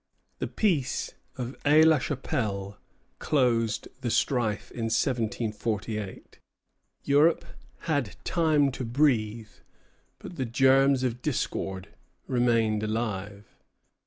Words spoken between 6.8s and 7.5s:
Europe